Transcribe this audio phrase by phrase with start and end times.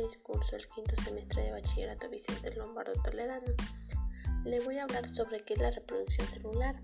[0.00, 3.52] Flores, curso el quinto semestre de bachillerato Vicente Lombardo Toledano.
[4.44, 6.80] Le voy a hablar sobre qué es la reproducción celular.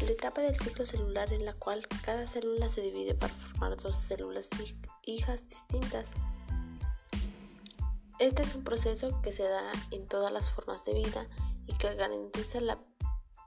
[0.00, 3.96] La etapa del ciclo celular en la cual cada célula se divide para formar dos
[3.96, 4.50] células
[5.04, 6.08] hijas distintas.
[8.18, 11.28] Este es un proceso que se da en todas las formas de vida
[11.66, 12.78] y que garantiza la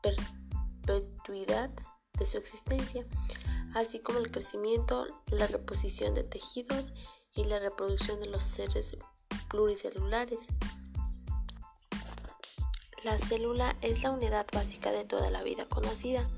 [0.02, 1.69] perpetuidad
[2.17, 3.05] de su existencia
[3.73, 6.93] así como el crecimiento, la reposición de tejidos
[7.35, 8.95] y la reproducción de los seres
[9.49, 10.47] pluricelulares.
[13.03, 16.29] La célula es la unidad básica de toda la vida conocida.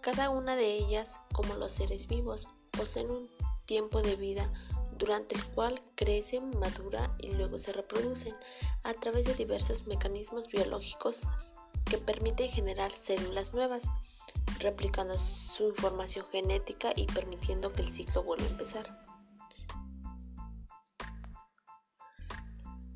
[0.00, 3.30] Cada una de ellas, como los seres vivos, poseen un
[3.66, 4.52] tiempo de vida
[4.98, 8.34] durante el cual crecen, madura y luego se reproducen
[8.82, 11.22] a través de diversos mecanismos biológicos
[11.84, 13.88] que permiten generar células nuevas
[14.58, 19.11] replicando su información genética y permitiendo que el ciclo vuelva a empezar.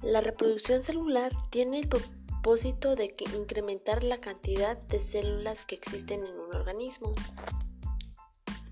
[0.07, 6.39] La reproducción celular tiene el propósito de incrementar la cantidad de células que existen en
[6.39, 7.13] un organismo.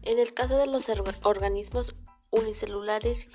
[0.02, 0.88] En el caso de los
[1.24, 1.96] organismos
[2.30, 3.27] unicelulares,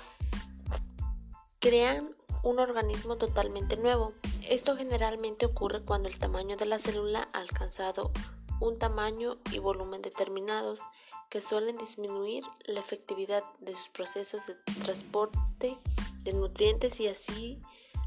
[1.58, 4.14] crean un organismo totalmente nuevo.
[4.48, 8.12] Esto generalmente ocurre cuando el tamaño de la célula ha alcanzado
[8.60, 10.80] un tamaño y volumen determinados
[11.28, 15.78] que suelen disminuir la efectividad de sus procesos de transporte
[16.24, 17.60] de nutrientes y así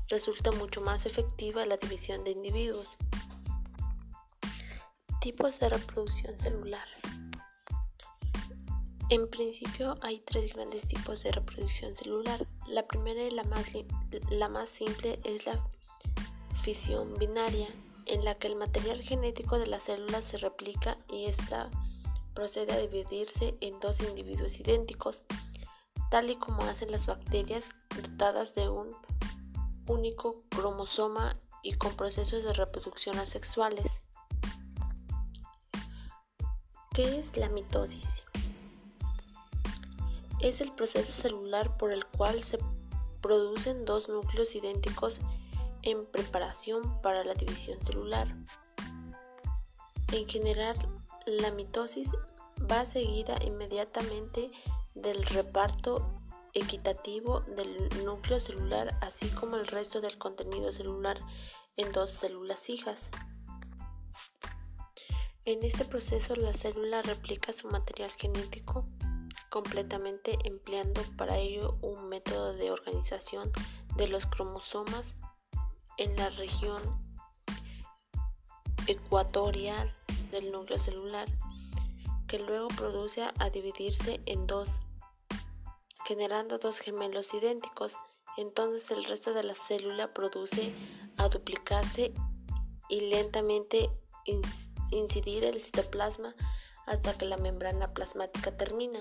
[0.07, 2.87] resulta mucho más efectiva la división de individuos.
[5.21, 6.87] Tipos de reproducción celular.
[9.09, 12.47] En principio hay tres grandes tipos de reproducción celular.
[12.67, 13.67] La primera y la más,
[14.29, 15.63] la más simple es la
[16.55, 17.67] fisión binaria,
[18.05, 21.69] en la que el material genético de las células se replica y ésta
[22.33, 25.23] procede a dividirse en dos individuos idénticos,
[26.09, 27.69] tal y como hacen las bacterias
[28.01, 28.89] dotadas de un
[29.87, 34.01] único cromosoma y con procesos de reproducción asexuales.
[36.93, 38.23] ¿Qué es la mitosis?
[40.39, 42.59] Es el proceso celular por el cual se
[43.21, 45.19] producen dos núcleos idénticos
[45.81, 48.27] en preparación para la división celular.
[50.11, 50.77] En general,
[51.25, 52.11] la mitosis
[52.71, 54.51] va seguida inmediatamente
[54.93, 56.05] del reparto
[56.53, 61.19] equitativo del núcleo celular, así como el resto del contenido celular
[61.77, 63.09] en dos células hijas.
[65.45, 68.85] En este proceso la célula replica su material genético
[69.49, 73.51] completamente empleando para ello un método de organización
[73.97, 75.15] de los cromosomas
[75.97, 76.81] en la región
[78.87, 79.93] ecuatorial
[80.31, 81.27] del núcleo celular,
[82.27, 84.69] que luego produce a dividirse en dos,
[86.05, 87.95] generando dos gemelos idénticos.
[88.37, 90.73] Entonces el resto de la célula produce
[91.17, 92.13] a duplicarse
[92.89, 93.89] y lentamente
[94.91, 96.35] incidir el citoplasma
[96.85, 98.99] hasta que la membrana plasmática termina.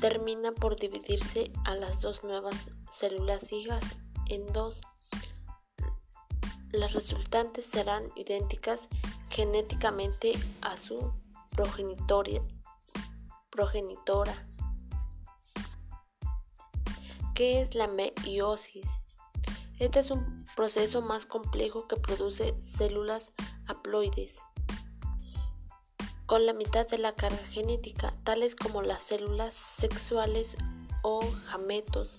[0.00, 4.80] Termina por dividirse a las dos nuevas células hijas en dos.
[6.70, 8.88] Las resultantes serán idénticas
[9.30, 11.12] genéticamente a su
[13.50, 14.47] progenitora.
[17.38, 18.84] ¿Qué es la meiosis?
[19.78, 23.30] Este es un proceso más complejo que produce células
[23.68, 24.42] haploides
[26.26, 30.56] con la mitad de la carga genética, tales como las células sexuales
[31.02, 31.20] o
[31.52, 32.18] gametos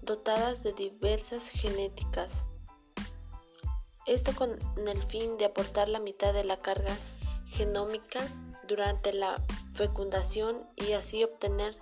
[0.00, 2.46] dotadas de diversas genéticas.
[4.06, 4.58] Esto con
[4.88, 6.96] el fin de aportar la mitad de la carga
[7.46, 8.26] genómica
[8.66, 9.42] durante la
[9.74, 11.76] fecundación y así obtener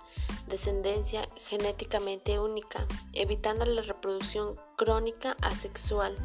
[0.51, 6.15] descendencia genéticamente única, evitando la reproducción crónica asexual.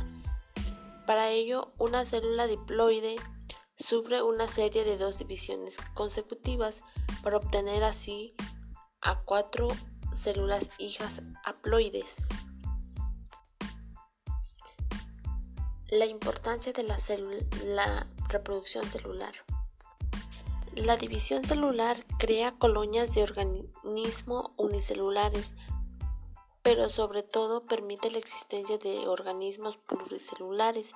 [1.06, 3.17] Para ello, una célula diploide
[3.78, 6.82] sufre una serie de dos divisiones consecutivas
[7.23, 8.34] para obtener así
[9.00, 9.69] a cuatro
[10.12, 12.17] células hijas haploides.
[15.88, 19.34] La importancia de la, reproducción celular.
[20.76, 25.55] La división celular crea colonias de organismos unicelulares,
[26.61, 30.93] pero sobre todo permite la existencia de organismos pluricelulares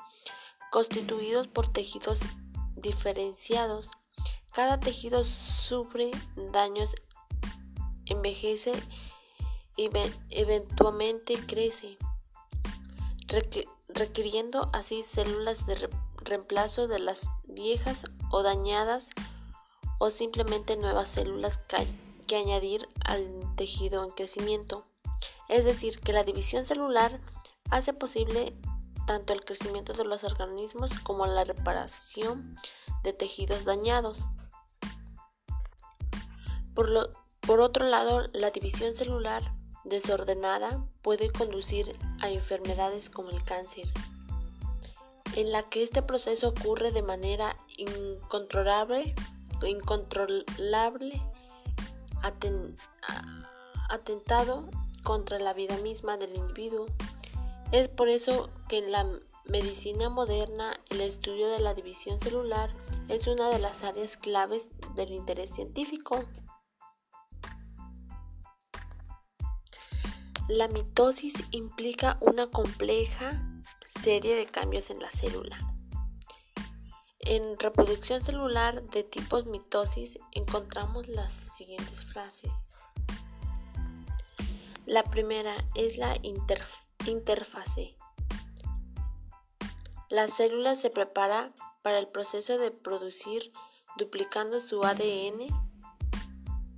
[0.70, 2.20] constituidos por tejidos
[2.76, 3.90] diferenciados.
[4.52, 6.10] Cada tejido sufre
[6.52, 6.94] daños,
[8.04, 8.72] envejece
[10.28, 11.96] eventualmente crece,
[13.88, 15.88] requiriendo así células de
[16.18, 19.08] reemplazo de las viejas o dañadas
[20.00, 21.60] o simplemente nuevas células
[22.26, 23.22] que añadir al
[23.54, 24.82] tejido en crecimiento.
[25.48, 27.20] Es decir, que la división celular
[27.70, 28.54] hace posible
[29.06, 32.56] tanto el crecimiento de los organismos como la reparación
[33.02, 34.24] de tejidos dañados.
[36.74, 37.10] Por,
[37.40, 39.52] por otro lado, la división celular
[39.84, 43.86] desordenada puede conducir a enfermedades como el cáncer,
[45.36, 49.14] en la que este proceso ocurre de manera incontrolable,
[49.66, 51.22] incontrolable
[53.88, 54.64] atentado
[55.02, 56.86] contra la vida misma del individuo.
[57.72, 59.06] Es por eso que en la
[59.46, 62.70] medicina moderna el estudio de la división celular
[63.08, 66.24] es una de las áreas claves del interés científico.
[70.48, 73.40] La mitosis implica una compleja
[73.88, 75.69] serie de cambios en la célula.
[77.30, 82.68] En reproducción celular de tipos mitosis encontramos las siguientes frases.
[84.84, 86.16] La primera es la
[87.04, 87.96] interfase.
[90.08, 93.52] La célula se prepara para el proceso de producir
[93.96, 95.46] duplicando su ADN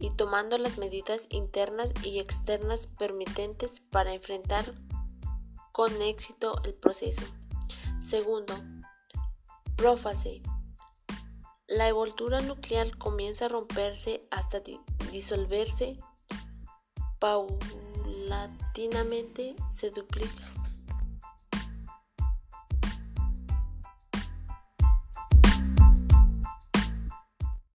[0.00, 4.75] y tomando las medidas internas y externas permitentes para enfrentar
[5.72, 7.22] con éxito el proceso.
[8.02, 8.54] Segundo,
[9.76, 10.42] prófase.
[11.66, 14.62] La envoltura nuclear comienza a romperse hasta
[15.10, 15.98] disolverse
[17.19, 20.51] paulatinamente, se duplica